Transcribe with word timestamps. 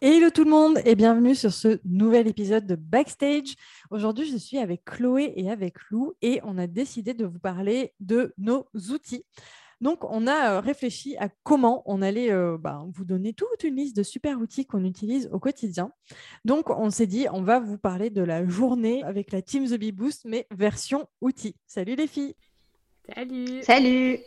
Hello 0.00 0.30
tout 0.30 0.44
le 0.44 0.50
monde 0.50 0.78
et 0.84 0.94
bienvenue 0.94 1.34
sur 1.34 1.52
ce 1.52 1.80
nouvel 1.84 2.28
épisode 2.28 2.68
de 2.68 2.76
Backstage. 2.76 3.56
Aujourd'hui, 3.90 4.30
je 4.30 4.36
suis 4.36 4.58
avec 4.58 4.84
Chloé 4.84 5.32
et 5.34 5.50
avec 5.50 5.74
Lou 5.90 6.14
et 6.22 6.38
on 6.44 6.56
a 6.56 6.68
décidé 6.68 7.14
de 7.14 7.26
vous 7.26 7.40
parler 7.40 7.94
de 7.98 8.32
nos 8.38 8.68
outils. 8.92 9.24
Donc, 9.80 10.04
on 10.04 10.28
a 10.28 10.52
euh, 10.52 10.60
réfléchi 10.60 11.16
à 11.16 11.28
comment 11.42 11.82
on 11.84 12.00
allait 12.00 12.30
euh, 12.30 12.56
bah, 12.56 12.84
vous 12.94 13.04
donner 13.04 13.32
toute 13.32 13.64
une 13.64 13.74
liste 13.74 13.96
de 13.96 14.04
super 14.04 14.38
outils 14.40 14.66
qu'on 14.66 14.84
utilise 14.84 15.28
au 15.32 15.40
quotidien. 15.40 15.90
Donc, 16.44 16.70
on 16.70 16.90
s'est 16.90 17.08
dit, 17.08 17.26
on 17.32 17.42
va 17.42 17.58
vous 17.58 17.76
parler 17.76 18.10
de 18.10 18.22
la 18.22 18.46
journée 18.46 19.02
avec 19.02 19.32
la 19.32 19.42
Team 19.42 19.66
The 19.66 19.80
Bee 19.80 19.90
Boost, 19.90 20.26
mais 20.26 20.46
version 20.52 21.08
outils. 21.20 21.56
Salut 21.66 21.96
les 21.96 22.06
filles 22.06 22.36
Salut 23.12 23.64
Salut 23.64 24.20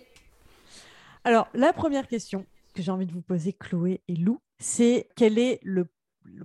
Alors, 1.24 1.48
la 1.54 1.72
première 1.72 2.10
question 2.10 2.46
que 2.74 2.82
j'ai 2.82 2.92
envie 2.92 3.06
de 3.06 3.14
vous 3.14 3.22
poser, 3.22 3.54
Chloé 3.54 4.02
et 4.10 4.16
Lou, 4.16 4.42
c'est 4.62 5.10
quel 5.16 5.40
est 5.40 5.60
le, 5.64 5.88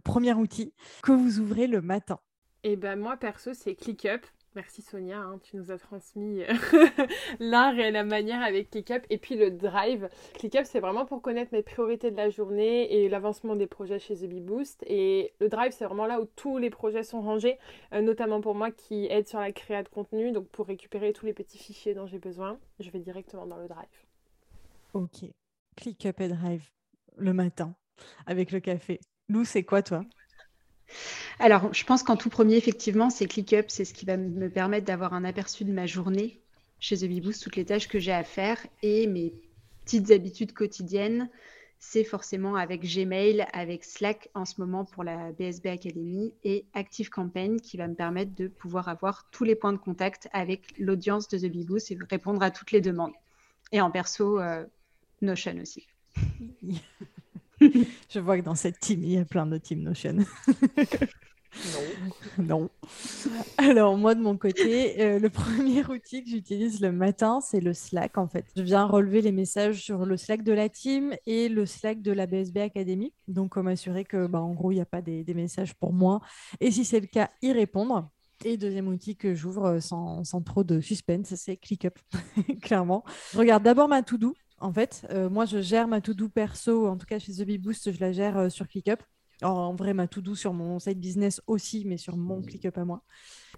premier 0.03 0.33
outil 0.33 0.73
que 1.03 1.13
vous 1.13 1.39
ouvrez 1.39 1.67
le 1.67 1.83
matin 1.83 2.19
Eh 2.65 2.77
ben 2.77 2.99
moi 2.99 3.17
perso 3.17 3.53
c'est 3.55 3.75
ClickUp. 3.75 4.27
Merci 4.55 4.81
Sonia, 4.81 5.19
hein, 5.19 5.39
tu 5.43 5.59
nous 5.59 5.71
as 5.71 5.77
transmis 5.77 6.43
euh, 6.43 6.55
l'art 7.41 7.79
et 7.79 7.91
la 7.91 8.05
manière 8.05 8.41
avec 8.41 8.71
ClickUp. 8.71 9.05
Et 9.11 9.19
puis 9.19 9.37
le 9.37 9.51
Drive. 9.51 10.09
ClickUp, 10.33 10.65
c'est 10.65 10.81
vraiment 10.81 11.05
pour 11.05 11.21
connaître 11.21 11.53
mes 11.53 11.61
priorités 11.61 12.11
de 12.11 12.17
la 12.17 12.31
journée 12.31 12.91
et 12.91 13.11
l'avancement 13.11 13.55
des 13.55 13.67
projets 13.67 13.99
chez 13.99 14.17
The 14.17 14.25
Bee 14.25 14.41
Boost. 14.41 14.83
Et 14.87 15.35
le 15.41 15.51
Drive, 15.51 15.73
c'est 15.73 15.85
vraiment 15.85 16.07
là 16.07 16.23
où 16.23 16.25
tous 16.37 16.57
les 16.57 16.71
projets 16.71 17.03
sont 17.03 17.21
rangés, 17.21 17.59
euh, 17.93 18.01
notamment 18.01 18.41
pour 18.41 18.55
moi 18.55 18.71
qui 18.71 19.05
aide 19.11 19.29
sur 19.29 19.41
la 19.41 19.53
création 19.53 19.83
de 19.83 19.89
contenu. 19.91 20.33
Donc 20.33 20.49
pour 20.49 20.67
récupérer 20.67 21.13
tous 21.13 21.27
les 21.27 21.35
petits 21.35 21.59
fichiers 21.59 21.93
dont 21.93 22.07
j'ai 22.07 22.19
besoin, 22.19 22.59
je 22.81 22.89
vais 22.89 23.01
directement 23.01 23.47
dans 23.47 23.59
le 23.59 23.69
Drive. 23.69 24.07
Ok. 24.95 25.27
ClickUp 25.77 26.19
et 26.19 26.29
Drive 26.29 26.71
le 27.19 27.35
matin 27.35 27.75
avec 28.27 28.51
le 28.53 28.61
café. 28.61 29.01
Lou, 29.29 29.45
c'est 29.45 29.65
quoi 29.65 29.83
toi? 29.83 30.05
Alors, 31.39 31.73
je 31.75 31.85
pense 31.85 32.03
qu'en 32.03 32.17
tout 32.17 32.31
premier, 32.31 32.57
effectivement, 32.57 33.11
c'est 33.11 33.27
ClickUp. 33.27 33.67
C'est 33.69 33.85
ce 33.85 33.93
qui 33.93 34.07
va 34.07 34.17
me 34.17 34.49
permettre 34.49 34.87
d'avoir 34.87 35.15
un 35.15 35.25
aperçu 35.25 35.65
de 35.65 35.73
ma 35.73 35.87
journée 35.87 36.41
chez 36.79 36.97
The 36.97 37.07
Beboost, 37.07 37.43
toutes 37.43 37.57
les 37.57 37.65
tâches 37.65 37.89
que 37.89 37.99
j'ai 37.99 38.13
à 38.13 38.25
faire 38.25 38.65
et 38.83 39.07
mes 39.07 39.35
petites 39.85 40.11
habitudes 40.11 40.53
quotidiennes. 40.53 41.29
C'est 41.79 42.05
forcément 42.05 42.57
avec 42.57 42.83
Gmail, 42.83 43.47
avec 43.53 43.85
Slack 43.85 44.31
en 44.35 44.45
ce 44.45 44.61
moment 44.61 44.85
pour 44.85 45.05
la 45.05 45.33
BSB 45.33 45.67
Academy 45.67 46.33
et 46.43 46.65
ActiveCampaign 46.73 47.61
qui 47.61 47.77
va 47.77 47.87
me 47.87 47.95
permettre 47.95 48.35
de 48.35 48.49
pouvoir 48.49 48.89
avoir 48.89 49.29
tous 49.31 49.45
les 49.45 49.55
points 49.55 49.75
de 49.75 49.79
contact 49.79 50.29
avec 50.33 50.73
l'audience 50.79 51.29
de 51.29 51.39
The 51.39 51.53
Beboost 51.53 51.91
et 51.91 51.99
répondre 52.11 52.43
à 52.43 52.51
toutes 52.51 52.73
les 52.73 52.81
demandes. 52.81 53.13
Et 53.73 53.81
en 53.81 53.91
perso, 53.91 54.41
euh, 54.41 54.65
Notion 55.23 55.59
aussi. 55.61 55.87
Je 58.11 58.21
vois 58.21 58.39
que 58.39 58.45
dans 58.45 58.55
cette 58.55 58.81
team, 58.81 59.03
il 59.03 59.13
y 59.13 59.19
a 59.19 59.25
plein 59.25 59.47
de 59.47 59.59
Team 59.59 59.81
Notion. 59.83 60.17
non. 60.17 61.81
non. 62.39 62.71
Alors, 63.59 63.97
moi, 63.97 64.15
de 64.15 64.21
mon 64.21 64.37
côté, 64.37 65.01
euh, 65.03 65.19
le 65.19 65.31
premier 65.31 65.85
outil 65.87 66.23
que 66.23 66.31
j'utilise 66.31 66.81
le 66.81 66.93
matin, 66.93 67.41
c'est 67.41 67.61
le 67.61 67.73
Slack, 67.73 68.19
en 68.19 68.29
fait. 68.29 68.47
Je 68.57 68.63
viens 68.63 68.85
relever 68.85 69.23
les 69.23 69.33
messages 69.33 69.83
sur 69.83 70.05
le 70.05 70.17
Slack 70.17 70.43
de 70.43 70.53
la 70.53 70.69
team 70.69 71.15
et 71.27 71.49
le 71.49 71.67
Slack 71.67 72.03
de 72.03 72.13
la 72.13 72.27
BSB 72.27 72.59
Academy. 72.59 73.13
Donc, 73.29 73.57
m'assurer 73.57 74.05
que, 74.05 74.27
bah, 74.27 74.41
en 74.41 74.53
gros, 74.53 74.73
il 74.73 74.77
n'y 74.77 74.81
a 74.81 74.87
pas 74.87 75.03
des, 75.03 75.25
messages 75.35 75.75
pour 75.75 75.93
moi. 75.93 76.21
Et 76.61 76.71
si 76.71 76.85
c'est 76.85 77.01
le 77.01 77.07
cas, 77.07 77.31
y 77.43 77.53
répondre. 77.53 78.11
Et 78.45 78.59
deuxième 78.59 78.89
outil 78.89 79.17
que 79.17 79.35
j'ouvre 79.35 79.65
euh, 79.65 79.81
sans, 79.81 80.25
sans, 80.25 80.43
trop 80.43 80.63
de 80.63 80.81
suspense, 80.81 81.35
c'est 81.37 81.57
ClickUp, 81.57 81.99
clairement. 82.63 83.03
Je 83.33 83.39
regarde 83.39 83.63
d'abord 83.63 83.89
ma 83.89 84.03
to-do 84.03 84.35
en 84.61 84.73
fait. 84.73 85.07
Euh, 85.11 85.29
moi, 85.29 85.45
je 85.45 85.61
gère 85.61 85.89
ma 85.89 86.01
to-do 86.01 86.29
perso, 86.29 86.87
en 86.87 86.97
tout 86.97 87.07
cas 87.07 87.19
chez 87.19 87.33
The 87.33 87.43
Bee 87.43 87.59
Boost, 87.59 87.93
je 87.93 88.01
la 88.01 88.13
gère 88.13 88.37
euh, 88.37 88.49
sur 88.49 88.69
ClickUp. 88.69 89.03
en 89.43 89.75
vrai, 89.75 89.95
ma 89.95 90.09
to-do 90.09 90.35
sur 90.35 90.53
mon 90.53 90.79
site 90.79 90.99
business 90.99 91.41
aussi, 91.47 91.85
mais 91.87 91.97
sur 91.97 92.17
mon 92.17 92.43
ClickUp 92.43 92.77
à 92.79 92.85
moi. 92.85 93.03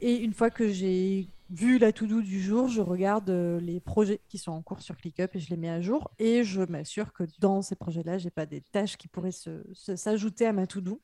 Et 0.00 0.16
une 0.16 0.32
fois 0.32 0.50
que 0.50 0.68
j'ai 0.68 1.28
vu 1.50 1.78
la 1.78 1.92
to-do 1.92 2.20
du 2.20 2.40
jour, 2.40 2.68
je 2.68 2.80
regarde 2.80 3.30
euh, 3.30 3.60
les 3.60 3.80
projets 3.80 4.20
qui 4.28 4.38
sont 4.38 4.52
en 4.52 4.62
cours 4.62 4.82
sur 4.82 4.96
ClickUp 4.96 5.34
et 5.34 5.40
je 5.40 5.50
les 5.50 5.56
mets 5.56 5.70
à 5.70 5.80
jour. 5.80 6.10
Et 6.18 6.44
je 6.44 6.62
m'assure 6.62 7.12
que 7.12 7.24
dans 7.38 7.62
ces 7.62 7.76
projets-là, 7.76 8.18
je 8.18 8.24
n'ai 8.24 8.30
pas 8.30 8.46
des 8.46 8.60
tâches 8.60 8.96
qui 8.96 9.08
pourraient 9.08 9.30
s'ajouter 9.72 10.46
à 10.46 10.52
ma 10.52 10.66
to-do. 10.66 11.00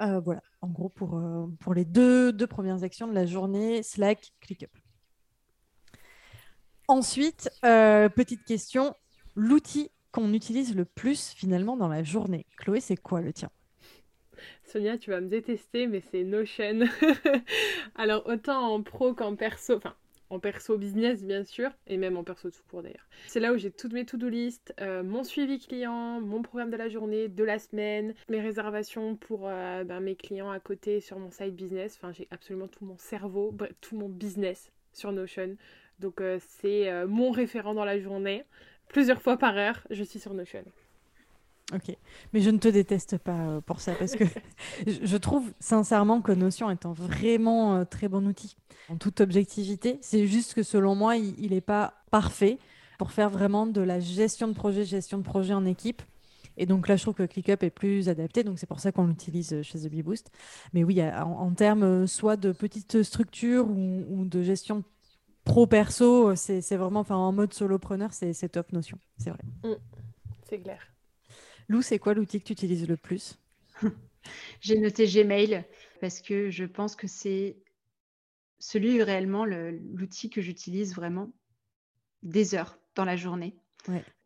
voilà, 0.00 0.42
en 0.60 0.68
gros, 0.68 0.88
pour, 0.88 1.20
pour 1.60 1.74
les 1.74 1.84
deux, 1.84 2.32
deux 2.32 2.46
premières 2.46 2.82
actions 2.82 3.06
de 3.06 3.14
la 3.14 3.26
journée, 3.26 3.82
Slack, 3.82 4.32
ClickUp. 4.40 4.81
Ensuite, 6.88 7.50
euh, 7.64 8.08
petite 8.08 8.44
question, 8.44 8.94
l'outil 9.34 9.90
qu'on 10.10 10.32
utilise 10.32 10.76
le 10.76 10.84
plus 10.84 11.30
finalement 11.30 11.76
dans 11.76 11.88
la 11.88 12.02
journée. 12.02 12.46
Chloé, 12.58 12.80
c'est 12.80 12.96
quoi 12.96 13.20
le 13.20 13.32
tien? 13.32 13.50
Sonia, 14.64 14.98
tu 14.98 15.10
vas 15.10 15.20
me 15.20 15.28
détester, 15.28 15.86
mais 15.86 16.02
c'est 16.10 16.24
Notion. 16.24 16.80
Alors, 17.94 18.26
autant 18.26 18.74
en 18.74 18.82
pro 18.82 19.14
qu'en 19.14 19.36
perso, 19.36 19.76
enfin, 19.76 19.94
en 20.32 20.40
perso 20.40 20.78
business 20.78 21.22
bien 21.22 21.44
sûr, 21.44 21.70
et 21.86 21.98
même 21.98 22.16
en 22.16 22.24
perso 22.24 22.50
tout 22.50 22.62
court 22.70 22.82
d'ailleurs. 22.82 23.06
C'est 23.26 23.40
là 23.40 23.52
où 23.52 23.58
j'ai 23.58 23.70
toutes 23.70 23.92
mes 23.92 24.06
to-do 24.06 24.28
list, 24.28 24.74
euh, 24.80 25.02
mon 25.02 25.24
suivi 25.24 25.58
client, 25.58 26.20
mon 26.20 26.42
programme 26.42 26.70
de 26.70 26.76
la 26.76 26.88
journée, 26.88 27.28
de 27.28 27.44
la 27.44 27.58
semaine, 27.58 28.14
mes 28.30 28.40
réservations 28.40 29.14
pour 29.16 29.42
euh, 29.44 29.84
ben, 29.84 30.00
mes 30.00 30.16
clients 30.16 30.50
à 30.50 30.58
côté 30.58 31.00
sur 31.00 31.18
mon 31.18 31.30
site 31.30 31.54
business. 31.54 31.98
Enfin, 31.98 32.12
j'ai 32.12 32.28
absolument 32.30 32.66
tout 32.66 32.84
mon 32.84 32.96
cerveau, 32.96 33.54
tout 33.82 33.96
mon 33.96 34.08
business 34.08 34.72
sur 34.94 35.12
Notion. 35.12 35.56
Donc 36.02 36.20
euh, 36.20 36.38
c'est 36.60 36.90
euh, 36.90 37.06
mon 37.06 37.30
référent 37.30 37.74
dans 37.74 37.84
la 37.84 37.98
journée. 37.98 38.44
Plusieurs 38.88 39.22
fois 39.22 39.38
par 39.38 39.56
heure, 39.56 39.80
je 39.90 40.02
suis 40.02 40.18
sur 40.18 40.34
Notion. 40.34 40.64
Ok, 41.72 41.96
mais 42.34 42.40
je 42.40 42.50
ne 42.50 42.58
te 42.58 42.68
déteste 42.68 43.16
pas 43.16 43.38
euh, 43.38 43.60
pour 43.62 43.80
ça 43.80 43.94
parce 43.94 44.14
que 44.14 44.24
je 44.86 45.16
trouve 45.16 45.50
sincèrement 45.60 46.20
que 46.20 46.32
Notion 46.32 46.70
est 46.70 46.84
un 46.84 46.92
vraiment 46.92 47.86
très 47.86 48.08
bon 48.08 48.26
outil 48.26 48.56
en 48.90 48.96
toute 48.96 49.20
objectivité. 49.20 49.98
C'est 50.02 50.26
juste 50.26 50.52
que 50.54 50.62
selon 50.62 50.94
moi, 50.94 51.16
il 51.16 51.52
n'est 51.52 51.62
pas 51.62 51.94
parfait 52.10 52.58
pour 52.98 53.12
faire 53.12 53.30
vraiment 53.30 53.66
de 53.66 53.80
la 53.80 54.00
gestion 54.00 54.48
de 54.48 54.52
projet, 54.52 54.84
gestion 54.84 55.18
de 55.18 55.22
projet 55.22 55.54
en 55.54 55.64
équipe. 55.64 56.02
Et 56.58 56.66
donc 56.66 56.86
là, 56.86 56.96
je 56.96 57.02
trouve 57.02 57.14
que 57.14 57.22
ClickUp 57.22 57.62
est 57.62 57.70
plus 57.70 58.10
adapté. 58.10 58.44
Donc 58.44 58.58
c'est 58.58 58.66
pour 58.66 58.80
ça 58.80 58.92
qu'on 58.92 59.06
l'utilise 59.06 59.62
chez 59.62 59.78
The 59.78 59.88
Bee 59.88 60.02
Boost. 60.02 60.30
Mais 60.74 60.84
oui, 60.84 61.00
en, 61.02 61.50
termes 61.52 62.06
soit 62.06 62.36
de 62.36 62.52
petites 62.52 63.02
structures 63.02 63.66
ou, 63.70 64.04
ou 64.10 64.24
de 64.26 64.42
gestion 64.42 64.84
pro 65.44 65.66
perso, 65.66 66.30
euh, 66.30 66.36
c'est 66.36 66.76
vraiment, 66.76 67.00
enfin 67.00 67.16
en 67.16 67.32
mode 67.32 67.52
solopreneur, 67.52 68.12
c'est 68.12 68.48
top 68.48 68.72
notion, 68.72 68.98
c'est 69.18 69.30
vrai. 69.30 69.42
Mm. 69.64 69.76
c'est 70.48 70.60
clair. 70.60 70.86
Lou, 71.68 71.82
c'est 71.82 71.98
quoi 71.98 72.14
l'outil 72.14 72.40
que 72.40 72.46
tu 72.46 72.52
utilises 72.52 72.88
le 72.88 72.96
plus? 72.96 73.38
J'ai 74.60 74.78
noté 74.78 75.06
Gmail 75.06 75.64
parce 76.00 76.20
que 76.20 76.50
je 76.50 76.64
pense 76.64 76.96
que 76.96 77.06
c'est 77.06 77.56
celui 78.58 79.02
réellement 79.02 79.44
l'outil 79.44 80.30
que 80.30 80.40
j'utilise 80.40 80.94
vraiment 80.94 81.32
des 82.22 82.54
heures 82.54 82.78
dans 82.94 83.04
la 83.04 83.16
journée 83.16 83.56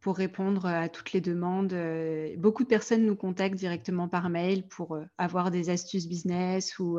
pour 0.00 0.16
répondre 0.16 0.66
à 0.66 0.90
toutes 0.90 1.12
les 1.12 1.22
demandes. 1.22 1.72
Euh, 1.72 2.34
beaucoup 2.36 2.62
de 2.62 2.68
personnes 2.68 3.06
nous 3.06 3.16
contactent 3.16 3.54
directement 3.54 4.08
par 4.08 4.28
mail 4.28 4.68
pour 4.68 4.96
euh, 4.96 5.04
avoir 5.16 5.50
des 5.50 5.70
astuces 5.70 6.06
business 6.06 6.78
ou 6.78 6.98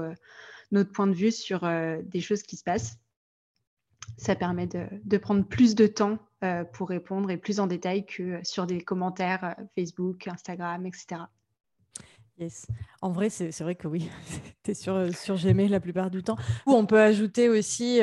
notre 0.71 0.91
point 0.91 1.07
de 1.07 1.13
vue 1.13 1.31
sur 1.31 1.69
des 2.03 2.19
choses 2.19 2.41
qui 2.41 2.57
se 2.57 2.63
passent 2.63 2.97
ça 4.15 4.35
permet 4.35 4.67
de, 4.67 5.17
prendre 5.17 5.45
plus 5.45 5.75
de 5.75 5.87
temps 5.87 6.17
euh, 6.43 6.63
pour 6.63 6.89
répondre 6.89 7.29
et 7.29 7.37
plus 7.37 7.59
en 7.59 7.67
détail 7.67 8.05
que 8.05 8.39
sur 8.43 8.65
des 8.65 8.81
commentaires 8.81 9.55
euh, 9.59 9.63
Facebook, 9.75 10.27
Instagram, 10.27 10.85
etc. 10.85 11.21
Yes. 12.39 12.67
En 13.01 13.11
vrai, 13.11 13.29
c'est 13.29 13.59
vrai 13.61 13.75
que 13.75 13.87
oui, 13.87 14.09
tu 14.63 14.71
es 14.71 14.73
sur, 14.73 15.13
sur 15.15 15.35
Gmail 15.35 15.69
la 15.69 15.79
plupart 15.79 16.11
du 16.11 16.23
temps. 16.23 16.37
Ou 16.65 16.73
on 16.73 16.85
peut 16.85 17.01
ajouter 17.01 17.49
aussi 17.49 18.01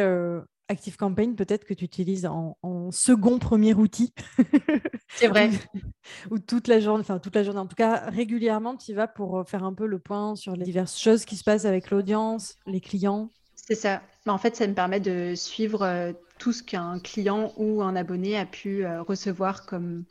Active 0.69 0.97
Campaign, 0.97 1.37
peut-être 1.37 1.65
que 1.65 1.75
tu 1.75 1.85
utilises 1.85 2.27
en, 2.27 2.57
second 2.91 3.39
premier 3.39 3.75
outil. 3.75 4.15
C'est 5.09 5.29
vrai. 5.29 5.51
Ou 6.31 6.39
toute 6.39 6.69
la 6.69 6.81
journée, 6.81 7.03
enfin 7.03 7.19
toute 7.19 7.35
la 7.35 7.43
journée, 7.43 7.61
en 7.61 7.67
tout 7.67 7.77
cas 7.77 8.09
régulièrement, 8.09 8.77
tu 8.77 8.93
y 8.93 8.95
vas 8.95 9.07
pour 9.07 9.39
euh, 9.39 9.45
faire 9.45 9.65
un 9.65 9.75
peu 9.75 9.87
le 9.87 9.99
point 9.99 10.37
sur 10.37 10.57
les 10.57 10.65
diverses 10.65 10.99
choses 10.99 11.25
qui 11.25 11.37
se 11.37 11.45
passent 11.45 11.67
avec 11.67 11.91
l'audience, 11.91 12.57
les 12.67 12.81
clients. 12.81 13.31
C'est 13.67 13.75
ça. 13.75 14.03
En 14.27 14.37
fait, 14.37 14.57
ça 14.57 14.67
me 14.67 14.75
permet 14.75 15.01
de 15.01 15.35
suivre 15.35 15.83
euh, 15.83 16.13
tout 16.39 16.53
ce 16.53 16.63
qu'un 16.63 16.99
client 16.99 17.55
ou 17.57 17.81
un 17.83 17.97
abonné 17.97 18.37
a 18.37 18.45
pu 18.45 18.85
euh, 18.85 19.03
recevoir 19.03 19.65
comme, 19.65 20.05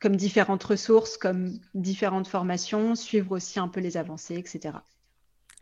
comme 0.00 0.16
différentes 0.16 0.64
ressources, 0.64 1.18
comme 1.18 1.58
différentes 1.74 2.28
formations, 2.28 2.94
suivre 2.94 3.32
aussi 3.32 3.58
un 3.58 3.68
peu 3.68 3.80
les 3.80 3.98
avancées, 3.98 4.36
etc. 4.36 4.78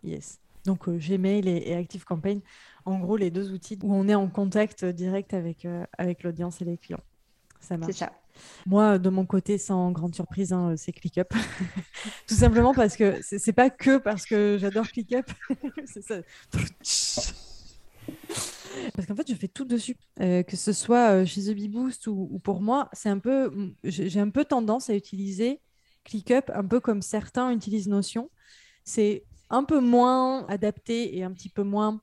Yes. 0.04 0.38
Donc 0.66 0.88
Gmail 0.88 1.48
et, 1.48 1.70
et 1.70 1.74
Active 1.74 2.04
Campaign, 2.04 2.42
en 2.84 3.00
gros 3.00 3.16
les 3.16 3.32
deux 3.32 3.50
outils 3.52 3.78
où 3.82 3.92
on 3.92 4.06
est 4.06 4.14
en 4.14 4.28
contact 4.28 4.84
direct 4.84 5.34
avec, 5.34 5.64
euh, 5.64 5.84
avec 5.96 6.22
l'audience 6.22 6.60
et 6.60 6.64
les 6.64 6.78
clients. 6.78 7.02
Ça 7.60 7.76
marche. 7.76 7.92
C'est 7.92 7.98
ça. 7.98 8.12
Moi, 8.66 8.98
de 8.98 9.08
mon 9.08 9.26
côté, 9.26 9.58
sans 9.58 9.90
grande 9.90 10.14
surprise, 10.14 10.52
hein, 10.52 10.74
c'est 10.76 10.92
ClickUp. 10.92 11.28
Tout 12.28 12.34
simplement 12.34 12.72
parce 12.72 12.96
que 12.96 13.18
c'est 13.22 13.52
pas 13.52 13.70
que 13.70 13.98
parce 13.98 14.24
que 14.26 14.58
j'adore 14.60 14.86
ClickUp. 14.88 15.26
ça. 15.86 16.20
Parce 18.94 19.06
qu'en 19.06 19.16
fait, 19.16 19.28
je 19.28 19.34
fais 19.34 19.48
tout 19.48 19.64
dessus. 19.64 19.96
Euh, 20.20 20.42
que 20.42 20.56
ce 20.56 20.72
soit 20.72 21.10
euh, 21.10 21.24
chez 21.26 21.42
The 21.42 21.70
Boost 21.70 22.06
ou, 22.06 22.28
ou, 22.30 22.38
pour 22.38 22.60
moi, 22.60 22.88
c'est 22.92 23.08
un 23.08 23.18
peu. 23.18 23.50
J'ai 23.84 24.20
un 24.20 24.30
peu 24.30 24.44
tendance 24.44 24.88
à 24.88 24.94
utiliser 24.94 25.60
ClickUp 26.04 26.50
un 26.54 26.64
peu 26.64 26.80
comme 26.80 27.02
certains 27.02 27.52
utilisent 27.52 27.88
Notion. 27.88 28.30
C'est 28.84 29.24
un 29.50 29.64
peu 29.64 29.80
moins 29.80 30.46
adapté 30.46 31.16
et 31.16 31.24
un 31.24 31.32
petit 31.32 31.48
peu 31.48 31.62
moins 31.62 32.00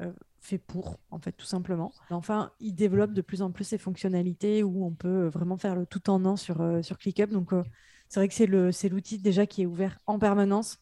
euh, 0.00 0.12
fait 0.44 0.58
pour, 0.58 0.98
en 1.10 1.18
fait, 1.18 1.32
tout 1.32 1.46
simplement. 1.46 1.92
Enfin, 2.10 2.52
il 2.60 2.74
développe 2.74 3.12
de 3.12 3.22
plus 3.22 3.42
en 3.42 3.50
plus 3.50 3.64
ses 3.64 3.78
fonctionnalités 3.78 4.62
où 4.62 4.84
on 4.84 4.92
peut 4.92 5.26
vraiment 5.26 5.56
faire 5.56 5.74
le 5.74 5.86
tout 5.86 6.10
en 6.10 6.24
un 6.24 6.36
sur, 6.36 6.60
euh, 6.60 6.82
sur 6.82 6.98
ClickUp. 6.98 7.30
Donc, 7.30 7.52
euh, 7.52 7.62
c'est 8.08 8.20
vrai 8.20 8.28
que 8.28 8.70
c'est 8.70 8.88
l'outil 8.88 9.18
déjà 9.18 9.46
qui 9.46 9.62
est 9.62 9.66
ouvert 9.66 9.98
en 10.06 10.18
permanence 10.18 10.78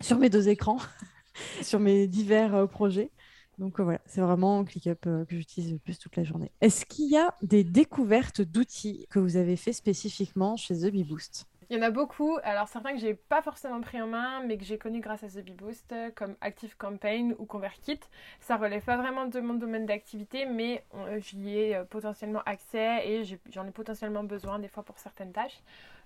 sur 0.00 0.18
mes 0.18 0.30
deux 0.30 0.48
écrans, 0.48 0.78
sur 1.62 1.80
mes 1.80 2.06
divers 2.06 2.68
projets. 2.68 3.10
Donc 3.58 3.80
voilà, 3.80 4.00
c'est 4.06 4.20
vraiment 4.20 4.64
ClickUp 4.64 5.00
que 5.00 5.26
j'utilise 5.30 5.72
le 5.72 5.78
plus 5.78 5.98
toute 5.98 6.14
la 6.14 6.22
journée. 6.22 6.52
Est-ce 6.60 6.86
qu'il 6.86 7.10
y 7.10 7.16
a 7.16 7.34
des 7.42 7.64
découvertes 7.64 8.40
d'outils 8.40 9.06
que 9.10 9.18
vous 9.18 9.36
avez 9.36 9.56
fait 9.56 9.72
spécifiquement 9.72 10.56
chez 10.56 10.76
The 10.76 10.92
Boost? 11.04 11.46
Il 11.70 11.76
y 11.76 11.80
en 11.80 11.82
a 11.82 11.90
beaucoup. 11.90 12.38
Alors 12.44 12.68
certains 12.68 12.92
que 12.92 12.98
j'ai 12.98 13.14
pas 13.14 13.42
forcément 13.42 13.80
pris 13.80 14.00
en 14.00 14.06
main, 14.06 14.42
mais 14.42 14.56
que 14.56 14.64
j'ai 14.64 14.78
connus 14.78 15.00
grâce 15.00 15.22
à 15.22 15.28
The 15.28 15.50
Boost, 15.50 15.94
comme 16.14 16.34
Active 16.40 16.76
Campaign 16.76 17.34
ou 17.38 17.44
ConvertKit. 17.44 18.00
Ça 18.40 18.56
relève 18.56 18.82
pas 18.82 18.96
vraiment 18.96 19.26
de 19.26 19.40
mon 19.40 19.54
domaine 19.54 19.84
d'activité, 19.84 20.46
mais 20.46 20.84
euh, 20.94 21.18
j'y 21.20 21.56
ai 21.56 21.76
euh, 21.76 21.84
potentiellement 21.84 22.42
accès 22.46 23.06
et 23.06 23.24
j'en 23.50 23.66
ai, 23.66 23.70
potentiellement 23.70 24.24
besoin 24.24 24.58
des 24.58 24.68
fois 24.68 24.82
pour 24.82 24.98
certaines 24.98 25.32
tâches. 25.32 25.60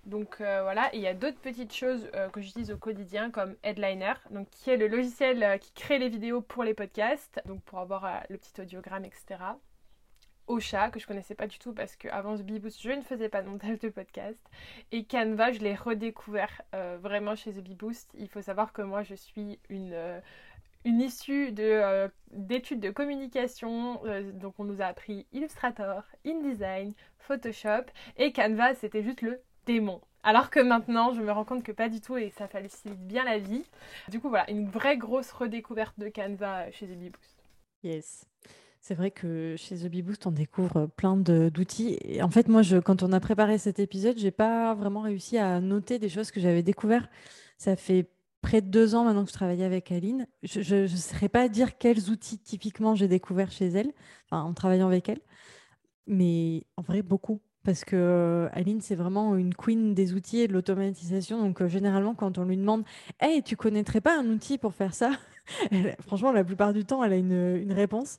Donc 0.04 0.40
euh, 0.40 0.62
voilà, 0.62 0.90
il 0.94 1.00
y 1.00 1.06
a 1.06 1.14
d'autres 1.14 1.38
petites 1.38 1.72
choses 1.72 2.10
que 2.32 2.40
j'utilise 2.40 2.72
au 2.72 2.76
quotidien 2.76 3.30
comme 3.30 3.54
Headliner, 3.62 4.14
qui 4.50 4.70
est 4.70 4.76
le 4.76 4.88
logiciel 4.88 5.60
qui 5.60 5.72
crée 5.74 5.98
les 5.98 6.08
vidéos 6.08 6.40
pour 6.40 6.64
les 6.64 6.74
podcasts, 6.74 7.40
donc 7.46 7.62
pour 7.62 7.78
avoir 7.78 8.24
le 8.28 8.36
petit 8.36 8.60
audiogramme, 8.60 9.04
etc. 9.04 9.36
Ocha, 10.46 10.90
que 10.90 10.98
je 10.98 11.06
connaissais 11.06 11.34
pas 11.34 11.46
du 11.46 11.58
tout 11.58 11.72
parce 11.72 11.96
qu'avant 11.96 12.36
ce 12.36 12.42
Beboost, 12.42 12.82
je 12.82 12.90
ne 12.90 13.02
faisais 13.02 13.28
pas 13.28 13.42
de 13.42 13.48
montage 13.48 13.78
de 13.78 13.88
podcast. 13.88 14.38
Et 14.90 15.04
Canva, 15.04 15.52
je 15.52 15.60
l'ai 15.60 15.74
redécouvert 15.74 16.62
euh, 16.74 16.98
vraiment 17.00 17.34
chez 17.36 17.52
The 17.52 17.60
Beboost. 17.60 18.10
Il 18.18 18.28
faut 18.28 18.42
savoir 18.42 18.72
que 18.72 18.82
moi, 18.82 19.02
je 19.02 19.14
suis 19.14 19.58
une, 19.68 19.92
euh, 19.92 20.20
issue 20.84 21.54
euh, 21.58 22.08
d'études 22.32 22.80
de, 22.80 22.90
communication. 22.90 24.02
donc, 24.34 24.54
on 24.58 24.64
nous 24.64 24.82
a 24.82 24.86
appris 24.86 25.26
Illustrator, 25.32 26.04
InDesign, 26.26 26.92
Photoshop. 27.18 27.84
Et 28.16 28.32
Canva, 28.32 28.74
c'était 28.74 29.02
juste 29.02 29.22
le 29.22 29.40
démon. 29.64 30.00
Alors 30.24 30.50
que 30.50 30.60
maintenant, 30.60 31.12
je 31.12 31.20
me 31.20 31.32
rends 31.32 31.44
compte 31.44 31.64
que 31.64 31.72
pas 31.72 31.88
du 31.88 32.00
tout 32.00 32.16
et 32.16 32.30
ça 32.30 32.46
facilite 32.46 33.06
bien 33.06 33.24
la 33.24 33.38
vie. 33.38 33.64
Du 34.08 34.20
coup, 34.20 34.28
voilà, 34.28 34.48
une 34.50 34.68
vraie 34.68 34.96
grosse 34.96 35.32
redécouverte 35.32 35.98
de 35.98 36.08
Canva 36.08 36.70
chez 36.70 36.86
The 36.86 36.96
Beboost. 36.96 37.44
Yes. 37.82 38.24
C'est 38.82 38.96
vrai 38.96 39.12
que 39.12 39.54
chez 39.56 39.76
The 39.76 40.02
Boost, 40.02 40.26
on 40.26 40.32
découvre 40.32 40.86
plein 40.96 41.16
d'outils. 41.16 42.00
En 42.20 42.28
fait, 42.28 42.48
moi, 42.48 42.62
quand 42.84 43.04
on 43.04 43.12
a 43.12 43.20
préparé 43.20 43.56
cet 43.56 43.78
épisode, 43.78 44.18
j'ai 44.18 44.32
pas 44.32 44.74
vraiment 44.74 45.02
réussi 45.02 45.38
à 45.38 45.60
noter 45.60 46.00
des 46.00 46.08
choses 46.08 46.32
que 46.32 46.40
j'avais 46.40 46.64
découvertes. 46.64 47.08
Ça 47.58 47.76
fait 47.76 48.10
près 48.40 48.60
de 48.60 48.66
deux 48.66 48.96
ans 48.96 49.04
maintenant 49.04 49.22
que 49.22 49.30
je 49.30 49.34
travaille 49.34 49.62
avec 49.62 49.92
Aline. 49.92 50.26
Je 50.42 50.82
ne 50.82 50.86
saurais 50.88 51.28
pas 51.28 51.48
dire 51.48 51.78
quels 51.78 52.10
outils 52.10 52.40
typiquement 52.40 52.96
j'ai 52.96 53.06
découvert 53.06 53.52
chez 53.52 53.68
elle, 53.68 53.92
en 54.32 54.52
travaillant 54.52 54.88
avec 54.88 55.08
elle, 55.08 55.20
mais 56.08 56.64
en 56.76 56.82
vrai, 56.82 57.02
beaucoup. 57.02 57.40
Parce 57.62 57.84
que 57.84 57.94
euh, 57.94 58.48
Aline, 58.50 58.80
c'est 58.80 58.96
vraiment 58.96 59.36
une 59.36 59.54
queen 59.54 59.94
des 59.94 60.12
outils 60.14 60.40
et 60.40 60.48
de 60.48 60.52
l'automatisation. 60.52 61.40
Donc, 61.40 61.62
euh, 61.62 61.68
généralement, 61.68 62.16
quand 62.16 62.36
on 62.38 62.44
lui 62.44 62.56
demande 62.56 62.82
Hey, 63.20 63.44
tu 63.44 63.56
connaîtrais 63.56 64.00
pas 64.00 64.18
un 64.18 64.26
outil 64.26 64.58
pour 64.58 64.74
faire 64.74 64.92
ça? 64.92 65.12
Franchement, 66.00 66.32
la 66.32 66.42
plupart 66.42 66.72
du 66.72 66.84
temps, 66.84 67.04
elle 67.04 67.12
a 67.12 67.16
une, 67.16 67.56
une 67.56 67.72
réponse. 67.72 68.18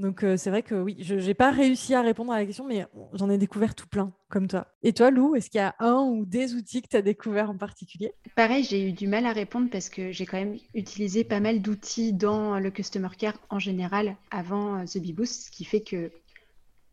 Donc 0.00 0.24
euh, 0.24 0.36
c'est 0.38 0.48
vrai 0.48 0.62
que 0.62 0.74
oui, 0.74 0.96
je 1.00 1.14
n'ai 1.14 1.34
pas 1.34 1.50
réussi 1.50 1.94
à 1.94 2.00
répondre 2.00 2.32
à 2.32 2.38
la 2.38 2.46
question, 2.46 2.66
mais 2.66 2.86
j'en 3.12 3.28
ai 3.28 3.36
découvert 3.36 3.74
tout 3.74 3.86
plein, 3.86 4.12
comme 4.30 4.48
toi. 4.48 4.66
Et 4.82 4.94
toi, 4.94 5.10
Lou, 5.10 5.34
est-ce 5.34 5.50
qu'il 5.50 5.58
y 5.58 5.62
a 5.62 5.74
un 5.78 6.00
ou 6.00 6.24
des 6.24 6.54
outils 6.54 6.80
que 6.80 6.88
tu 6.88 6.96
as 6.96 7.02
découvert 7.02 7.50
en 7.50 7.56
particulier? 7.56 8.14
Pareil, 8.34 8.64
j'ai 8.64 8.88
eu 8.88 8.92
du 8.92 9.06
mal 9.06 9.26
à 9.26 9.32
répondre 9.32 9.68
parce 9.70 9.90
que 9.90 10.10
j'ai 10.10 10.24
quand 10.24 10.38
même 10.38 10.56
utilisé 10.74 11.22
pas 11.22 11.40
mal 11.40 11.60
d'outils 11.60 12.14
dans 12.14 12.58
le 12.58 12.70
Customer 12.70 13.10
Care 13.16 13.38
en 13.50 13.58
général 13.58 14.16
avant 14.30 14.78
euh, 14.78 14.84
The 14.84 15.24
ce 15.26 15.50
qui 15.50 15.64
fait 15.64 15.82
que 15.82 16.10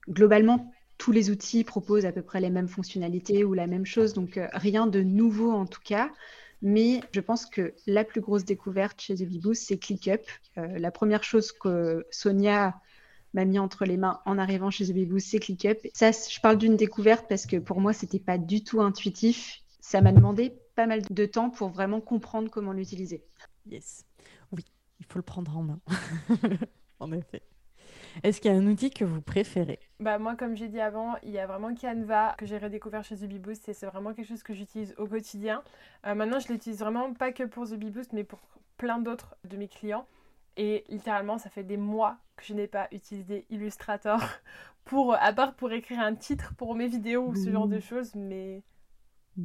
globalement, 0.09 0.69
tous 0.97 1.13
les 1.13 1.29
outils 1.29 1.63
proposent 1.63 2.05
à 2.05 2.11
peu 2.11 2.21
près 2.21 2.41
les 2.41 2.49
mêmes 2.49 2.67
fonctionnalités 2.67 3.45
ou 3.45 3.53
la 3.53 3.67
même 3.67 3.85
chose, 3.85 4.13
donc 4.13 4.37
euh, 4.37 4.47
rien 4.51 4.85
de 4.85 5.01
nouveau 5.01 5.51
en 5.51 5.65
tout 5.65 5.81
cas. 5.81 6.11
Mais 6.61 7.01
je 7.13 7.21
pense 7.21 7.45
que 7.45 7.73
la 7.85 8.03
plus 8.03 8.19
grosse 8.19 8.43
découverte 8.43 8.99
chez 8.99 9.15
The 9.15 9.53
c'est 9.53 9.77
ClickUp. 9.77 10.21
la 10.55 10.89
première 10.89 11.23
chose 11.23 11.51
que 11.51 12.03
Sonia 12.09 12.73
m'a 13.33 13.45
mis 13.45 13.59
entre 13.59 13.85
les 13.85 13.97
mains 13.97 14.19
en 14.25 14.37
arrivant 14.37 14.71
chez 14.71 14.85
The 14.85 15.19
c'est 15.19 15.39
ClickUp. 15.39 15.87
Ça, 15.93 16.11
je 16.11 16.39
parle 16.39 16.57
d'une 16.57 16.75
découverte 16.75 17.25
parce 17.27 17.45
que 17.45 17.57
pour 17.57 17.81
moi, 17.81 17.93
c'était 17.93 18.19
pas 18.19 18.37
du 18.37 18.63
tout 18.63 18.81
intuitif. 18.81 19.61
Ça 19.79 20.01
m'a 20.01 20.11
demandé 20.11 20.53
pas 20.75 20.87
mal 20.87 21.01
de 21.09 21.25
temps 21.25 21.49
pour 21.49 21.69
vraiment 21.69 22.01
comprendre 22.01 22.49
comment 22.49 22.71
l'utiliser. 22.71 23.23
Yes. 23.69 24.05
Oui, 24.51 24.65
il 24.99 25.05
faut 25.05 25.19
le 25.19 25.23
prendre 25.23 25.57
en 25.57 25.63
main. 25.63 25.79
en 26.99 27.11
effet. 27.11 27.41
Est-ce 28.23 28.41
qu'il 28.41 28.51
y 28.51 28.53
a 28.53 28.57
un 28.57 28.65
outil 28.67 28.89
que 28.89 29.05
vous 29.05 29.21
préférez? 29.21 29.79
Bah 29.99 30.17
moi, 30.17 30.35
comme 30.35 30.55
j'ai 30.55 30.67
dit 30.67 30.79
avant, 30.79 31.15
il 31.23 31.29
y 31.29 31.39
a 31.39 31.45
vraiment 31.45 31.73
Canva 31.75 32.35
que 32.37 32.45
j'ai 32.45 32.57
redécouvert 32.57 33.03
chez 33.03 33.15
The 33.15 33.27
Boost 33.27 33.69
et 33.69 33.73
c'est 33.73 33.85
vraiment 33.85 34.13
quelque 34.13 34.27
chose 34.27 34.43
que 34.43 34.53
j'utilise 34.53 34.95
au 34.97 35.05
quotidien. 35.05 35.63
Euh, 36.05 36.15
maintenant, 36.15 36.39
je 36.39 36.51
l'utilise 36.51 36.79
vraiment 36.79 37.13
pas 37.13 37.31
que 37.31 37.43
pour 37.43 37.67
The 37.67 37.75
Boost, 37.75 38.13
mais 38.13 38.23
pour 38.23 38.39
plein 38.77 38.99
d'autres 38.99 39.35
de 39.43 39.57
mes 39.57 39.67
clients. 39.67 40.07
Et 40.57 40.83
littéralement, 40.89 41.37
ça 41.37 41.49
fait 41.51 41.63
des 41.63 41.77
mois 41.77 42.17
que 42.35 42.43
je 42.43 42.53
n'ai 42.53 42.67
pas 42.67 42.87
utilisé 42.91 43.45
Illustrator 43.49 44.19
pour, 44.85 45.13
à 45.13 45.31
part 45.31 45.55
pour 45.55 45.71
écrire 45.71 45.99
un 45.99 46.15
titre 46.15 46.53
pour 46.55 46.75
mes 46.75 46.87
vidéos 46.87 47.27
ou 47.27 47.35
ce 47.35 47.51
genre 47.51 47.67
de 47.67 47.79
choses, 47.79 48.15
mais. 48.15 48.63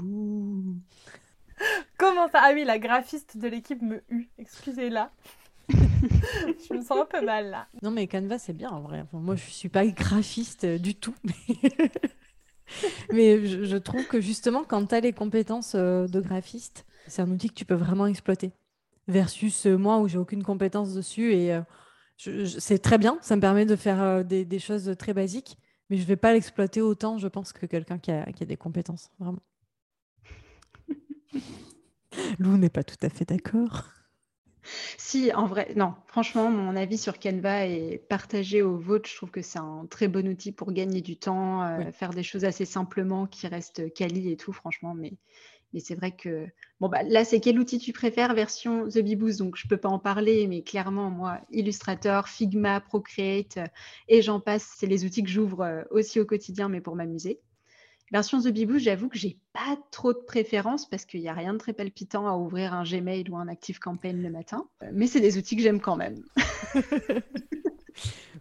Comment 1.99 2.29
ça? 2.29 2.41
Ah 2.43 2.53
oui, 2.55 2.65
la 2.65 2.79
graphiste 2.79 3.37
de 3.37 3.47
l'équipe 3.47 3.83
me 3.83 4.03
hue. 4.09 4.31
Excusez-la. 4.39 5.13
je 5.69 6.75
me 6.75 6.81
sens 6.81 6.99
un 6.99 7.05
peu 7.05 7.25
mal 7.25 7.51
là. 7.51 7.69
Non, 7.83 7.91
mais 7.91 8.07
Canva, 8.09 8.39
c'est 8.39 8.55
bien 8.55 8.71
en 8.71 8.81
vrai. 8.81 9.05
moi, 9.13 9.37
je 9.37 9.45
suis 9.45 9.69
pas 9.69 9.87
graphiste 9.87 10.65
euh, 10.65 10.79
du 10.79 10.95
tout. 10.95 11.15
mais 13.13 13.47
je, 13.47 13.65
je, 13.65 13.77
trouve 13.77 14.07
que 14.07 14.21
justement, 14.21 14.65
quand 14.65 14.87
tu 14.87 14.95
as 14.95 15.01
les 15.01 15.13
compétences 15.13 15.75
euh, 15.75 16.09
de 16.09 16.21
graphiste, 16.21 16.87
c'est 17.07 17.21
un 17.23 17.31
outil 17.31 17.49
que 17.49 17.55
tu 17.55 17.67
peux 17.67 17.75
vraiment 17.75 18.07
exploiter 18.07 18.53
versus 19.09 19.67
euh, 19.67 19.77
moi 19.77 19.99
où 19.99 20.09
j'ai 20.09 20.19
aucune 20.19 20.43
compétence 20.43 20.95
dessus 20.95 21.33
et 21.33 21.55
euh, 21.55 21.63
c'est 22.47 22.79
très 22.79 22.99
bien, 22.99 23.19
ça 23.21 23.37
me 23.37 23.41
permet 23.41 23.67
de 23.67 23.77
faire 23.77 24.01
euh, 24.03 24.23
des, 24.23 24.59
choses 24.59 24.95
très 24.99 25.13
basiques, 25.13 25.59
mais 25.91 25.97
je 25.97 26.05
vais 26.05 26.17
pas 26.17 26.33
l'exploiter 26.33 26.81
autant, 26.81 27.19
je 27.19 27.29
pense, 27.29 27.53
que 27.53 27.67
quelqu'un 27.67 27.99
qui 27.99 28.13
a, 28.13 28.31
qui 28.33 28.43
a, 28.45 28.47
des 28.47 28.57
compétences, 28.57 29.11
vraiment. 29.19 29.43
Lou 32.39 32.57
n'est 32.57 32.71
pas 32.71 32.85
tout 32.85 32.97
à 33.03 33.09
fait 33.09 33.29
d'accord. 33.29 33.89
Si, 34.97 35.33
en 35.35 35.47
vrai, 35.47 35.73
non, 35.75 35.95
franchement, 36.07 36.49
mon 36.49 36.77
avis 36.77 36.97
sur 36.97 37.19
Canva 37.19 37.67
est 37.67 37.99
partagé 38.09 38.63
au 38.63 38.77
vôtre. 38.77 39.11
Je 39.11 39.17
trouve 39.17 39.33
que 39.33 39.43
c'est 39.43 39.59
un 39.59 39.87
très 39.91 40.07
bon 40.07 40.29
outil 40.29 40.53
pour 40.53 40.73
gagner 40.73 41.01
du 41.01 41.17
temps, 41.17 41.91
faire 41.91 42.11
des 42.11 42.23
choses 42.23 42.45
assez 42.45 42.65
simplement 42.65 43.27
qui 43.27 43.49
restent 43.49 43.93
quali 43.93 44.31
et 44.31 44.37
tout, 44.37 44.53
franchement, 44.53 44.95
mais 44.95 45.15
mais 45.73 45.81
c'est 45.81 45.95
vrai 45.95 46.13
que, 46.13 46.47
bon, 46.81 46.89
bah, 46.89 47.03
là, 47.03 47.25
c'est 47.25 47.41
quel 47.41 47.59
outil 47.59 47.79
tu 47.79 47.93
préfères, 47.93 48.35
version 48.35 48.89
The 48.89 48.99
Beboost 48.99 49.39
Donc, 49.39 49.57
je 49.57 49.67
ne 49.67 49.69
peux 49.69 49.77
pas 49.77 49.89
en 49.89 49.99
parler, 49.99 50.47
mais 50.47 50.63
clairement, 50.63 51.11
moi, 51.11 51.41
Illustrator, 51.51 52.29
Figma, 52.29 52.81
Procreate, 52.81 53.59
euh, 53.59 53.67
et 54.09 54.23
j'en 54.23 54.41
passe, 54.41 54.75
c'est 54.77 54.87
les 54.87 55.05
outils 55.05 55.23
que 55.23 55.31
j'ouvre 55.31 55.63
euh, 55.63 55.83
aussi 55.91 56.21
au 56.21 56.27
quotidien, 56.27 56.69
mais 56.69 56.81
pour 56.81 56.97
m'amuser. 56.97 57.41
Version 58.13 58.43
The 58.43 58.49
Beboost, 58.49 58.85
j'avoue 58.85 59.09
que 59.09 59.17
j'ai 59.17 59.39
pas 59.55 59.79
trop 59.91 60.13
de 60.13 60.19
préférence 60.19 60.87
parce 60.87 61.07
qu'il 61.07 61.21
n'y 61.21 61.31
a 61.31 61.33
rien 61.33 61.55
de 61.55 61.59
très 61.59 61.73
palpitant 61.73 62.29
à 62.29 62.37
ouvrir 62.37 62.75
un 62.75 62.85
Gmail 62.85 63.31
ou 63.31 63.39
un 63.39 63.49
Active 63.49 63.79
Campaign 63.79 64.23
le 64.23 64.29
matin. 64.29 64.67
Mais 64.93 65.07
c'est 65.07 65.21
des 65.21 65.39
outils 65.39 65.57
que 65.57 65.63
j'aime 65.63 65.81
quand 65.81 65.97
même. 65.97 66.23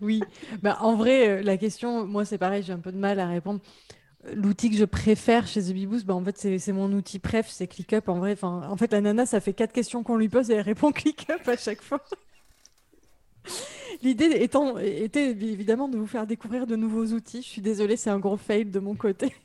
oui, 0.01 0.21
bah, 0.61 0.77
en 0.81 0.95
vrai, 0.95 1.29
euh, 1.29 1.41
la 1.41 1.55
question, 1.55 2.05
moi 2.05 2.25
c'est 2.25 2.37
pareil, 2.37 2.63
j'ai 2.63 2.73
un 2.73 2.79
peu 2.79 2.91
de 2.91 2.97
mal 2.97 3.17
à 3.21 3.27
répondre. 3.29 3.61
L'outil 4.35 4.69
que 4.69 4.77
je 4.77 4.85
préfère 4.85 5.47
chez 5.47 5.61
The 5.61 5.73
Beboost, 5.73 6.05
bah, 6.05 6.13
en 6.13 6.23
fait, 6.23 6.59
c'est 6.59 6.71
mon 6.71 6.91
outil 6.93 7.17
préf, 7.17 7.47
c'est 7.49 7.67
ClickUp. 7.67 8.07
En 8.07 8.19
vrai, 8.19 8.37
en 8.43 8.77
fait, 8.77 8.91
la 8.91 9.01
nana, 9.01 9.25
ça 9.25 9.39
fait 9.39 9.53
quatre 9.53 9.73
questions 9.73 10.03
qu'on 10.03 10.17
lui 10.17 10.29
pose 10.29 10.51
et 10.51 10.55
elle 10.55 10.61
répond 10.61 10.91
ClickUp 10.91 11.47
à 11.47 11.57
chaque 11.57 11.81
fois. 11.81 12.03
L'idée 14.03 14.25
étant 14.41 14.77
était 14.77 15.31
évidemment 15.31 15.87
de 15.87 15.97
vous 15.97 16.07
faire 16.07 16.27
découvrir 16.27 16.67
de 16.67 16.75
nouveaux 16.75 17.05
outils. 17.07 17.41
Je 17.41 17.47
suis 17.47 17.61
désolée, 17.61 17.97
c'est 17.97 18.09
un 18.09 18.19
gros 18.19 18.37
fail 18.37 18.65
de 18.65 18.79
mon 18.79 18.95
côté. 18.95 19.35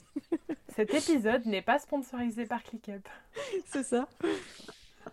Cet 0.76 0.92
épisode 0.92 1.47
n'est 1.47 1.62
pas 1.62 1.78
sponsorisé 1.78 2.45
par 2.45 2.62
ClickUp. 2.62 3.09
c'est 3.66 3.83
ça. 3.83 4.09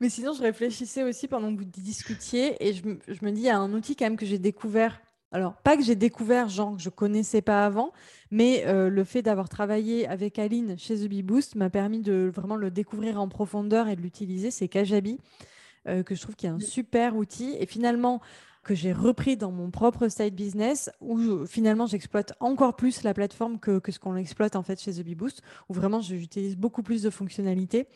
Mais 0.02 0.10
sinon, 0.10 0.34
je 0.34 0.42
réfléchissais 0.42 1.04
aussi 1.04 1.28
pendant 1.28 1.54
que 1.54 1.60
vous 1.60 1.66
discutiez 1.66 2.56
et 2.60 2.74
je, 2.74 2.86
me 2.86 3.32
dis, 3.32 3.42
il 3.42 3.46
y 3.46 3.50
a 3.50 3.58
un 3.58 3.72
outil 3.74 3.96
quand 3.96 4.06
même 4.06 4.18
que 4.18 4.26
j'ai 4.26 4.40
découvert. 4.40 5.00
Alors, 5.34 5.56
pas 5.56 5.76
que 5.76 5.84
j'ai 5.84 5.96
découvert, 5.96 6.48
genre 6.48 6.78
que 6.78 6.82
je 6.82 6.90
connaissais 6.90 7.42
pas 7.42 7.66
avant, 7.66 7.92
mais 8.30 8.64
euh, 8.68 8.90
le 8.90 9.04
fait 9.04 9.24
d'avoir 9.24 9.50
travaillé 9.50 10.08
avec 10.08 10.38
Aline 10.38 10.78
chez 10.78 10.96
The 10.96 11.10
Bee 11.10 11.24
Boost 11.24 11.56
m'a 11.56 11.72
permis 11.72 12.02
de 12.02 12.32
vraiment 12.34 12.56
le 12.56 12.70
découvrir 12.70 13.20
en 13.20 13.28
profondeur 13.28 13.88
et 13.88 13.96
de 13.96 14.02
l'utiliser. 14.02 14.52
C'est 14.52 14.68
Kajabi, 14.68 15.20
euh, 15.88 16.04
que 16.04 16.14
je 16.14 16.22
trouve 16.22 16.36
qu'il 16.36 16.50
est 16.50 16.54
un 16.54 16.60
super 16.60 17.16
outil. 17.16 17.56
Et 17.60 17.66
finalement, 17.66 18.22
que 18.64 18.76
j'ai 18.76 18.94
repris 18.94 19.36
dans 19.36 19.52
mon 19.52 19.72
propre 19.72 20.08
side 20.08 20.36
business 20.36 20.92
où 21.02 21.46
finalement 21.48 21.88
j'exploite 21.88 22.34
encore 22.40 22.76
plus 22.76 23.04
la 23.04 23.16
plateforme 23.16 23.60
que, 23.60 23.82
ce 23.90 24.00
qu'on 24.00 24.16
exploite 24.16 24.56
en 24.56 24.64
fait 24.64 24.80
chez 24.80 24.94
The 24.94 25.02
Bee 25.04 25.16
Boost, 25.16 25.42
où 25.68 25.74
vraiment 25.74 26.00
j'utilise 26.00 26.56
beaucoup 26.56 26.84
plus 26.84 27.02
de 27.02 27.10
fonctionnalités. 27.10 27.88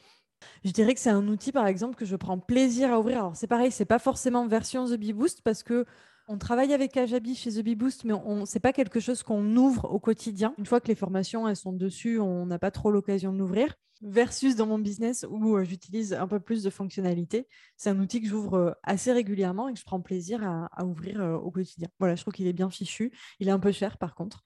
Je 0.65 0.71
dirais 0.71 0.93
que 0.93 0.99
c'est 0.99 1.11
un 1.11 1.27
outil 1.27 1.51
par 1.51 1.67
exemple 1.67 1.95
que 1.95 2.05
je 2.05 2.15
prends 2.15 2.39
plaisir 2.39 2.91
à 2.91 2.99
ouvrir. 2.99 3.19
Alors 3.19 3.35
c'est 3.35 3.47
pareil, 3.47 3.71
c'est 3.71 3.85
pas 3.85 3.99
forcément 3.99 4.45
version 4.47 4.85
The 4.87 4.95
Bee 4.95 5.13
Boost 5.13 5.41
parce 5.43 5.63
que 5.63 5.85
on 6.27 6.37
travaille 6.37 6.73
avec 6.73 6.91
Kajabi 6.91 7.35
chez 7.35 7.51
The 7.51 7.59
Bee 7.59 7.75
Boost, 7.75 8.03
mais 8.03 8.13
on 8.13 8.45
c'est 8.45 8.59
pas 8.59 8.73
quelque 8.73 8.99
chose 8.99 9.23
qu'on 9.23 9.55
ouvre 9.55 9.85
au 9.85 9.99
quotidien. 9.99 10.53
Une 10.57 10.65
fois 10.65 10.81
que 10.81 10.87
les 10.87 10.95
formations 10.95 11.53
sont 11.55 11.73
dessus, 11.73 12.19
on 12.19 12.45
n'a 12.45 12.59
pas 12.59 12.71
trop 12.71 12.91
l'occasion 12.91 13.31
de 13.33 13.39
l'ouvrir 13.39 13.75
versus 14.01 14.55
dans 14.55 14.67
mon 14.67 14.79
business 14.79 15.25
où 15.29 15.55
euh, 15.55 15.63
j'utilise 15.63 16.13
un 16.13 16.27
peu 16.27 16.39
plus 16.39 16.63
de 16.63 16.69
fonctionnalités. 16.69 17.47
C'est 17.75 17.89
un 17.89 17.99
outil 17.99 18.21
que 18.21 18.27
j'ouvre 18.27 18.53
euh, 18.55 18.71
assez 18.83 19.11
régulièrement 19.11 19.69
et 19.69 19.73
que 19.73 19.79
je 19.79 19.85
prends 19.85 20.01
plaisir 20.01 20.43
à, 20.43 20.85
ouvrir 20.85 21.21
euh, 21.21 21.35
au 21.35 21.51
quotidien. 21.51 21.87
Voilà, 21.99 22.15
je 22.15 22.21
trouve 22.21 22.33
qu'il 22.33 22.47
est 22.47 22.53
bien 22.53 22.69
fichu. 22.69 23.11
Il 23.39 23.47
est 23.47 23.51
un 23.51 23.59
peu 23.59 23.71
cher 23.71 23.97
par 23.97 24.15
contre. 24.15 24.45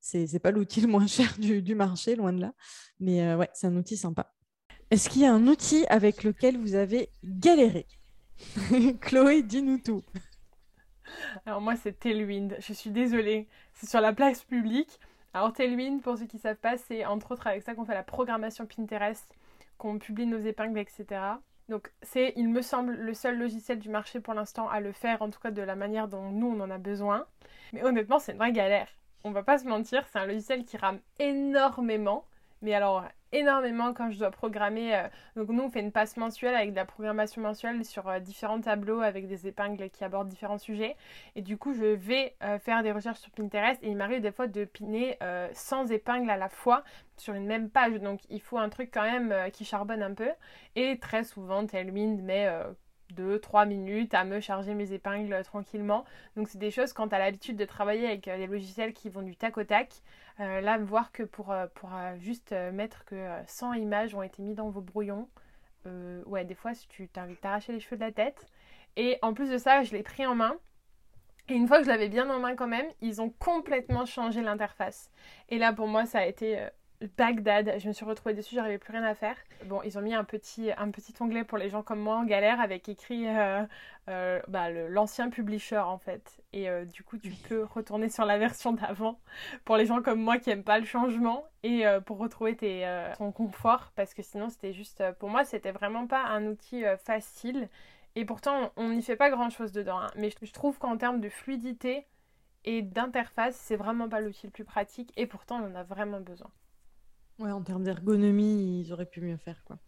C'est 0.00 0.32
n'est 0.32 0.38
pas 0.38 0.50
l'outil 0.50 0.80
le 0.80 0.88
moins 0.88 1.06
cher 1.06 1.36
du, 1.38 1.74
marché, 1.74 2.16
loin 2.16 2.32
de 2.32 2.40
là. 2.40 2.52
Mais 2.98 3.34
ouais, 3.34 3.50
c'est 3.54 3.66
un 3.66 3.76
outil 3.76 3.96
sympa. 3.96 4.34
Est-ce 4.90 5.08
qu'il 5.08 5.22
y 5.22 5.26
a 5.26 5.32
un 5.32 5.46
outil 5.46 5.84
avec 5.88 6.24
lequel 6.24 6.58
vous 6.58 6.74
avez 6.74 7.10
galéré? 7.22 7.86
Chloé, 9.00 9.42
dis-nous 9.42 9.78
tout. 9.78 10.02
Alors 11.46 11.60
moi, 11.60 11.76
c'est 11.76 11.98
Tailwind. 11.98 12.56
Je 12.58 12.72
suis 12.72 12.90
désolée. 12.90 13.46
C'est 13.74 13.88
sur 13.88 14.00
la 14.00 14.12
place 14.12 14.42
publique. 14.42 14.98
Alors 15.32 15.52
Tailwind, 15.52 16.00
pour 16.02 16.18
ceux 16.18 16.26
qui 16.26 16.36
ne 16.36 16.40
savent 16.42 16.56
pas, 16.56 16.76
c'est 16.76 17.04
entre 17.04 17.32
autres 17.32 17.46
avec 17.46 17.62
ça 17.62 17.74
qu'on 17.74 17.84
fait 17.84 17.94
la 17.94 18.02
programmation 18.02 18.66
Pinterest, 18.66 19.26
qu'on 19.78 19.98
publie 19.98 20.26
nos 20.26 20.38
épingles, 20.38 20.78
etc. 20.78 21.04
Donc 21.68 21.92
c'est, 22.02 22.32
il 22.36 22.48
me 22.48 22.62
semble, 22.62 22.94
le 22.94 23.14
seul 23.14 23.38
logiciel 23.38 23.78
du 23.78 23.88
marché 23.88 24.18
pour 24.18 24.34
l'instant 24.34 24.68
à 24.68 24.80
le 24.80 24.90
faire, 24.90 25.22
en 25.22 25.30
tout 25.30 25.38
cas 25.38 25.52
de 25.52 25.62
la 25.62 25.76
manière 25.76 26.08
dont 26.08 26.30
nous 26.30 26.48
on 26.48 26.60
en 26.60 26.70
a 26.70 26.78
besoin. 26.78 27.26
Mais 27.72 27.84
honnêtement, 27.84 28.18
c'est 28.18 28.32
une 28.32 28.38
vraie 28.38 28.52
galère. 28.52 28.88
On 29.22 29.30
va 29.30 29.44
pas 29.44 29.58
se 29.58 29.66
mentir, 29.66 30.04
c'est 30.10 30.18
un 30.18 30.26
logiciel 30.26 30.64
qui 30.64 30.76
rame 30.76 30.98
énormément. 31.20 32.24
Mais 32.62 32.74
alors 32.74 33.04
énormément 33.32 33.92
quand 33.92 34.10
je 34.10 34.18
dois 34.18 34.30
programmer. 34.30 34.94
Euh, 34.94 35.08
donc 35.36 35.48
nous, 35.48 35.62
on 35.62 35.70
fait 35.70 35.80
une 35.80 35.92
passe 35.92 36.16
mensuelle 36.16 36.54
avec 36.54 36.70
de 36.70 36.76
la 36.76 36.84
programmation 36.84 37.42
mensuelle 37.42 37.84
sur 37.84 38.08
euh, 38.08 38.18
différents 38.18 38.60
tableaux 38.60 39.00
avec 39.00 39.26
des 39.26 39.46
épingles 39.46 39.90
qui 39.90 40.04
abordent 40.04 40.28
différents 40.28 40.58
sujets. 40.58 40.96
Et 41.36 41.42
du 41.42 41.56
coup, 41.56 41.72
je 41.72 41.84
vais 41.84 42.34
euh, 42.42 42.58
faire 42.58 42.82
des 42.82 42.92
recherches 42.92 43.20
sur 43.20 43.30
Pinterest 43.30 43.82
et 43.82 43.88
il 43.88 43.96
m'arrive 43.96 44.20
des 44.20 44.32
fois 44.32 44.46
de 44.46 44.64
piner 44.64 45.18
100 45.52 45.88
épingles 45.88 46.30
à 46.30 46.36
la 46.36 46.48
fois 46.48 46.82
sur 47.16 47.34
une 47.34 47.46
même 47.46 47.70
page. 47.70 47.94
Donc 48.00 48.20
il 48.28 48.40
faut 48.40 48.58
un 48.58 48.68
truc 48.68 48.90
quand 48.92 49.02
même 49.02 49.34
qui 49.52 49.64
charbonne 49.64 50.02
un 50.02 50.14
peu. 50.14 50.30
Et 50.76 50.98
très 50.98 51.24
souvent, 51.24 51.66
Tailwind 51.66 52.22
met 52.22 52.48
2-3 53.14 53.66
minutes 53.66 54.14
à 54.14 54.24
me 54.24 54.40
charger 54.40 54.74
mes 54.74 54.92
épingles 54.92 55.42
tranquillement. 55.44 56.04
Donc 56.36 56.48
c'est 56.48 56.58
des 56.58 56.70
choses 56.70 56.92
quand 56.92 57.08
tu 57.08 57.14
as 57.14 57.18
l'habitude 57.18 57.56
de 57.56 57.64
travailler 57.64 58.06
avec 58.06 58.24
des 58.24 58.46
logiciels 58.46 58.92
qui 58.92 59.08
vont 59.08 59.22
du 59.22 59.36
tac 59.36 59.56
au 59.58 59.64
tac. 59.64 60.02
Euh, 60.40 60.60
là, 60.60 60.78
voir 60.78 61.12
que 61.12 61.22
pour, 61.22 61.52
euh, 61.52 61.66
euh, 61.84 62.18
juste 62.18 62.52
mettre 62.72 63.04
que 63.04 63.28
100 63.46 63.74
images 63.74 64.14
ont 64.14 64.22
été 64.22 64.42
mises 64.42 64.56
dans 64.56 64.70
vos 64.70 64.80
brouillons, 64.80 65.28
ouais, 66.26 66.44
des 66.44 66.54
fois, 66.54 66.72
tu 66.88 67.08
envie 67.16 67.34
de 67.34 67.40
t'arracher 67.40 67.72
les 67.72 67.80
cheveux 67.80 67.96
de 67.96 68.04
la 68.04 68.12
tête. 68.12 68.46
Et 68.96 69.18
en 69.22 69.34
plus 69.34 69.50
de 69.50 69.58
ça, 69.58 69.82
je 69.82 69.92
l'ai 69.92 70.02
pris 70.02 70.26
en 70.26 70.34
main. 70.34 70.56
Et 71.48 71.54
une 71.54 71.66
fois 71.66 71.78
que 71.78 71.84
je 71.84 71.88
l'avais 71.88 72.08
bien 72.08 72.30
en 72.30 72.38
main 72.38 72.54
quand 72.54 72.68
même, 72.68 72.86
ils 73.00 73.20
ont 73.20 73.30
complètement 73.30 74.06
changé 74.06 74.40
l'interface. 74.40 75.10
Et 75.48 75.58
là, 75.58 75.72
pour 75.72 75.88
moi, 75.88 76.06
ça 76.06 76.20
a 76.20 76.26
été 76.26 76.68
Bagdad. 77.16 77.74
Je 77.78 77.88
me 77.88 77.92
suis 77.92 78.04
retrouvée 78.04 78.34
dessus, 78.34 78.54
j'arrivais 78.54 78.78
plus 78.78 78.92
rien 78.92 79.04
à 79.04 79.14
faire. 79.14 79.36
Bon, 79.64 79.80
ils 79.82 79.96
ont 79.98 80.02
mis 80.02 80.14
un 80.14 80.24
petit, 80.24 80.70
un 80.76 80.90
petit 80.90 81.14
onglet 81.20 81.44
pour 81.44 81.56
les 81.56 81.70
gens 81.70 81.82
comme 81.82 82.00
moi 82.00 82.16
en 82.16 82.24
galère 82.24 82.60
avec 82.60 82.88
écrit 82.88 83.26
euh, 83.26 83.64
euh, 84.08 84.40
bah, 84.48 84.70
l'ancien 84.70 85.30
publisher 85.30 85.78
en 85.78 85.98
fait. 85.98 86.42
Et 86.52 86.68
euh, 86.68 86.84
du 86.84 87.02
coup, 87.02 87.16
tu 87.16 87.30
peux 87.30 87.64
retourner 87.64 88.10
sur 88.10 88.26
la 88.26 88.38
version 88.38 88.72
d'avant 88.72 89.18
pour 89.64 89.76
les 89.76 89.86
gens 89.86 90.02
comme 90.02 90.20
moi 90.20 90.38
qui 90.38 90.50
aiment 90.50 90.64
pas 90.64 90.78
le 90.78 90.84
changement 90.84 91.44
et 91.62 91.84
pour 92.06 92.18
retrouver 92.18 92.56
tes, 92.56 92.86
ton 93.18 93.32
confort 93.32 93.92
parce 93.96 94.14
que 94.14 94.22
sinon, 94.22 94.48
c'était 94.50 94.72
juste. 94.72 95.02
pour 95.18 95.28
moi, 95.30 95.44
c'était 95.44 95.72
vraiment 95.72 96.06
pas 96.06 96.24
un 96.24 96.46
outil 96.46 96.84
facile. 97.04 97.68
Et 98.16 98.24
pourtant, 98.24 98.72
on 98.76 98.88
n'y 98.88 99.02
fait 99.02 99.16
pas 99.16 99.30
grand 99.30 99.50
chose 99.50 99.72
dedans. 99.72 100.00
Hein. 100.00 100.10
Mais 100.16 100.30
je 100.30 100.52
trouve 100.52 100.78
qu'en 100.78 100.96
termes 100.96 101.20
de 101.20 101.28
fluidité 101.28 102.06
et 102.64 102.82
d'interface, 102.82 103.56
c'est 103.56 103.76
vraiment 103.76 104.08
pas 104.08 104.20
l'outil 104.20 104.46
le 104.46 104.52
plus 104.52 104.64
pratique 104.64 105.12
et 105.16 105.26
pourtant, 105.26 105.60
on 105.62 105.70
en 105.70 105.74
a 105.74 105.82
vraiment 105.82 106.20
besoin. 106.20 106.50
Ouais, 107.40 107.50
en 107.50 107.62
termes 107.62 107.84
d'ergonomie, 107.84 108.82
ils 108.82 108.92
auraient 108.92 109.06
pu 109.06 109.22
mieux 109.22 109.38
faire. 109.38 109.64
Quoi. 109.64 109.78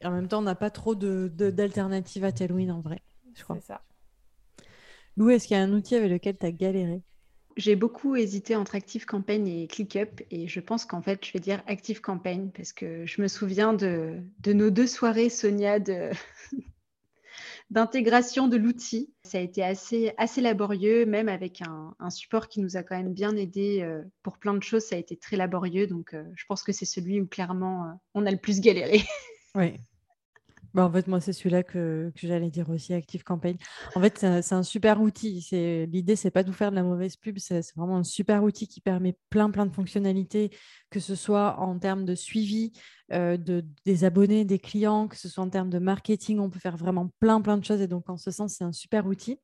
Et 0.00 0.06
en 0.06 0.10
même 0.10 0.26
temps, 0.26 0.38
on 0.38 0.42
n'a 0.42 0.54
pas 0.54 0.70
trop 0.70 0.94
d'alternatives 0.94 2.22
de, 2.22 2.26
à 2.26 2.32
Tailwind 2.32 2.70
en 2.70 2.80
vrai, 2.80 3.02
je 3.34 3.44
crois. 3.44 3.56
C'est 3.60 3.66
ça. 3.66 3.82
Lou, 5.16 5.28
est-ce 5.30 5.46
qu'il 5.46 5.56
y 5.56 5.60
a 5.60 5.62
un 5.62 5.72
outil 5.72 5.94
avec 5.94 6.10
lequel 6.10 6.38
tu 6.38 6.46
as 6.46 6.50
galéré? 6.50 7.02
J'ai 7.56 7.76
beaucoup 7.76 8.16
hésité 8.16 8.56
entre 8.56 8.74
Active 8.74 9.04
Campaign 9.06 9.46
et 9.46 9.68
ClickUp 9.68 10.22
et 10.30 10.48
je 10.48 10.60
pense 10.60 10.84
qu'en 10.86 11.02
fait, 11.02 11.24
je 11.24 11.32
vais 11.32 11.38
dire 11.38 11.62
Active 11.66 12.00
Campaign 12.00 12.50
parce 12.50 12.72
que 12.72 13.06
je 13.06 13.22
me 13.22 13.28
souviens 13.28 13.74
de, 13.74 14.18
de 14.40 14.52
nos 14.52 14.70
deux 14.70 14.88
soirées, 14.88 15.28
Sonia, 15.28 15.78
de, 15.78 16.10
d'intégration 17.74 18.46
de 18.46 18.56
l'outil. 18.56 19.12
Ça 19.24 19.38
a 19.38 19.40
été 19.40 19.62
assez, 19.64 20.14
assez 20.16 20.40
laborieux, 20.40 21.06
même 21.06 21.28
avec 21.28 21.60
un, 21.60 22.10
support 22.10 22.46
qui 22.46 22.60
nous 22.60 22.76
a 22.76 22.84
quand 22.84 22.96
même 22.96 23.12
bien 23.12 23.36
aidé 23.36 23.80
euh, 23.82 24.02
pour 24.22 24.38
plein 24.38 24.54
de 24.54 24.62
choses. 24.62 24.84
Ça 24.84 24.94
a 24.94 24.98
été 24.98 25.16
très 25.16 25.36
laborieux, 25.36 25.88
donc 25.88 26.14
euh, 26.14 26.22
je 26.36 26.44
pense 26.46 26.62
que 26.62 26.70
c'est 26.70 26.84
celui 26.84 27.20
où 27.20 27.26
clairement 27.26 27.86
euh, 27.86 27.92
on 28.14 28.26
a 28.26 28.30
le 28.30 28.36
plus 28.36 28.60
galéré. 28.60 29.02
Bah, 30.74 30.84
en 30.84 30.92
fait, 30.92 31.06
moi, 31.06 31.20
c'est 31.20 31.32
celui-là 31.32 31.62
que, 31.62 32.12
j'allais 32.16 32.50
dire 32.50 32.68
aussi, 32.68 32.94
Active 32.94 33.22
Campaign. 33.22 33.56
En 33.94 34.00
fait, 34.00 34.18
c'est 34.18 34.52
un, 34.52 34.62
super 34.64 35.00
outil. 35.00 35.46
L'idée, 35.88 36.16
c'est 36.16 36.32
pas 36.32 36.42
de 36.42 36.48
vous 36.48 36.56
faire 36.56 36.72
de 36.72 36.76
la 36.76 36.82
mauvaise 36.82 37.16
pub. 37.16 37.38
C'est, 37.38 37.60
vraiment 37.76 37.96
un 37.98 38.02
super 38.02 38.42
outil 38.42 38.66
qui 38.66 38.80
permet 38.80 39.16
plein, 39.30 39.50
plein 39.50 39.66
de 39.66 39.72
fonctionnalités, 39.72 40.50
que 40.90 40.98
ce 40.98 41.14
soit 41.14 41.60
en 41.60 41.78
termes 41.78 42.04
de 42.04 42.16
suivi 42.16 42.72
euh, 43.12 43.36
de, 43.36 43.64
des 43.84 44.02
abonnés, 44.02 44.44
des 44.44 44.58
clients, 44.58 45.06
que 45.06 45.16
ce 45.16 45.28
soit 45.28 45.44
en 45.44 45.48
termes 45.48 45.70
de 45.70 45.78
marketing. 45.78 46.40
On 46.40 46.50
peut 46.50 46.58
faire 46.58 46.76
vraiment 46.76 47.08
plein, 47.20 47.40
plein 47.40 47.56
de 47.56 47.64
choses. 47.64 47.80
Et 47.80 47.88
donc, 47.88 48.10
en 48.10 48.16
ce 48.16 48.32
sens, 48.32 48.54
c'est 48.58 48.64
un 48.64 48.72
super 48.72 49.06
outil. 49.06 49.38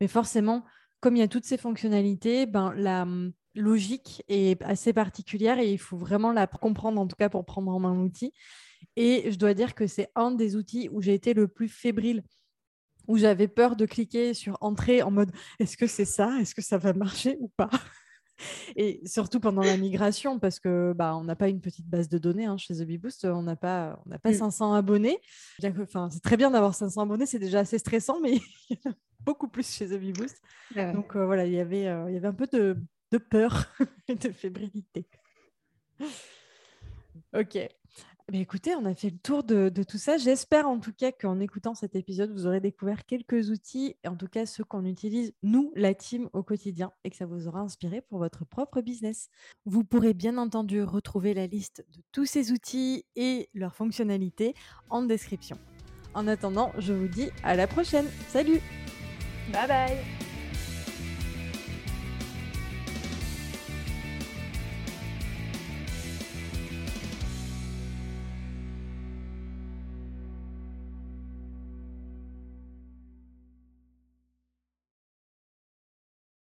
Mais 0.00 0.08
forcément, 0.08 0.64
comme 0.98 1.14
il 1.14 1.20
y 1.20 1.22
a 1.22 1.28
toutes 1.28 1.44
ces 1.44 1.58
fonctionnalités, 1.58 2.46
ben, 2.46 2.74
la 2.76 3.06
logique 3.54 4.24
est 4.28 4.60
assez 4.64 4.92
particulière 4.92 5.60
et 5.60 5.70
il 5.70 5.78
faut 5.78 5.96
vraiment 5.96 6.32
la 6.32 6.48
comprendre, 6.48 7.00
en 7.00 7.06
tout 7.06 7.16
cas, 7.16 7.28
pour 7.28 7.44
prendre 7.44 7.70
en 7.70 7.78
main 7.78 7.94
l'outil. 7.94 8.32
Et 8.96 9.30
je 9.30 9.38
dois 9.38 9.54
dire 9.54 9.74
que 9.74 9.86
c'est 9.86 10.10
un 10.14 10.30
des 10.30 10.56
outils 10.56 10.88
où 10.90 11.00
j'ai 11.02 11.14
été 11.14 11.34
le 11.34 11.48
plus 11.48 11.68
fébrile, 11.68 12.22
où 13.08 13.16
j'avais 13.16 13.48
peur 13.48 13.76
de 13.76 13.86
cliquer 13.86 14.34
sur 14.34 14.58
entrée 14.60 15.02
en 15.02 15.10
mode 15.10 15.32
est-ce 15.58 15.76
que 15.76 15.86
c'est 15.86 16.04
ça? 16.04 16.38
Est-ce 16.40 16.54
que 16.54 16.62
ça 16.62 16.78
va 16.78 16.92
marcher 16.92 17.36
ou 17.40 17.48
pas? 17.48 17.70
Et 18.76 19.00
surtout 19.06 19.40
pendant 19.40 19.62
la 19.62 19.76
migration, 19.76 20.38
parce 20.38 20.58
que 20.58 20.92
bah, 20.94 21.16
on 21.16 21.24
n'a 21.24 21.36
pas 21.36 21.48
une 21.48 21.60
petite 21.60 21.88
base 21.88 22.08
de 22.08 22.18
données 22.18 22.46
hein, 22.46 22.56
chez 22.56 22.74
The 22.74 23.00
Boost, 23.00 23.24
on 23.24 23.42
n'a 23.42 23.56
pas, 23.56 24.02
on 24.06 24.18
pas 24.18 24.32
500 24.32 24.72
mm. 24.72 24.74
abonnés. 24.74 25.18
c'est 25.60 26.22
très 26.22 26.36
bien 26.36 26.50
d'avoir 26.50 26.74
500 26.74 27.02
abonnés, 27.02 27.26
c'est 27.26 27.38
déjà 27.38 27.60
assez 27.60 27.78
stressant, 27.78 28.20
mais 28.20 28.40
beaucoup 29.20 29.48
plus 29.48 29.70
chez 29.70 29.86
The 29.86 30.00
Boost. 30.12 30.40
Donc 30.74 31.14
euh, 31.16 31.26
voilà, 31.26 31.46
il 31.46 31.52
y 31.52 31.60
avait, 31.60 31.86
euh, 31.86 32.06
il 32.08 32.14
y 32.14 32.16
avait 32.16 32.28
un 32.28 32.34
peu 32.34 32.48
de, 32.52 32.76
de 33.12 33.18
peur 33.18 33.66
et 34.08 34.14
de 34.14 34.30
fébrilité. 34.30 35.06
ok. 37.34 37.58
Mais 38.32 38.40
écoutez, 38.40 38.74
on 38.74 38.86
a 38.86 38.94
fait 38.94 39.10
le 39.10 39.18
tour 39.18 39.44
de, 39.44 39.70
tout 39.86 39.98
ça. 39.98 40.16
J'espère 40.16 40.66
en 40.66 40.80
tout 40.80 40.94
cas 40.94 41.12
qu'en 41.12 41.38
écoutant 41.38 41.74
cet 41.74 41.94
épisode, 41.96 42.32
vous 42.32 42.46
aurez 42.46 42.60
découvert 42.60 43.04
quelques 43.04 43.50
outils, 43.50 43.94
en 44.06 44.16
tout 44.16 44.26
cas 44.26 44.46
ceux 44.46 44.64
qu'on 44.64 44.86
utilise, 44.86 45.34
nous, 45.42 45.70
la 45.76 45.92
team, 45.92 46.30
au 46.32 46.42
quotidien, 46.42 46.92
et 47.04 47.10
que 47.10 47.16
ça 47.16 47.26
vous 47.26 47.46
aura 47.46 47.60
inspiré 47.60 48.00
pour 48.00 48.16
votre 48.16 48.46
propre 48.46 48.80
business. 48.80 49.28
Vous 49.66 49.84
pourrez 49.84 50.14
bien 50.14 50.38
entendu 50.38 50.82
retrouver 50.82 51.34
la 51.34 51.46
liste 51.46 51.84
de 51.94 52.00
tous 52.10 52.24
ces 52.24 52.52
outils 52.52 53.04
et 53.16 53.50
leurs 53.52 53.74
fonctionnalités 53.74 54.54
en 54.88 55.02
description. 55.02 55.58
En 56.14 56.26
attendant, 56.26 56.72
je 56.78 56.94
vous 56.94 57.08
dis 57.08 57.28
à 57.44 57.54
la 57.54 57.66
prochaine. 57.66 58.06
Salut 58.28 58.60
Bye 59.52 59.68
bye 59.68 60.31